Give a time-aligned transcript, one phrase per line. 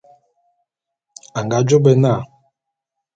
[1.37, 2.13] A nga jô bé na.